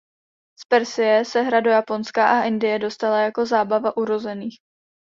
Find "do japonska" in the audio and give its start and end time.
1.61-2.27